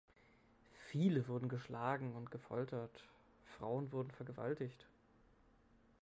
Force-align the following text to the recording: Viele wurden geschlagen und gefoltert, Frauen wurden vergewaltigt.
Viele 0.89 1.27
wurden 1.27 1.47
geschlagen 1.47 2.15
und 2.15 2.31
gefoltert, 2.31 3.03
Frauen 3.45 3.91
wurden 3.91 4.09
vergewaltigt. 4.09 4.87